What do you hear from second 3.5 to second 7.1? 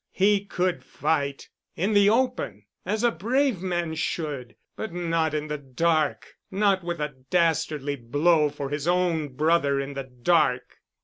man should, but not in the dark, not with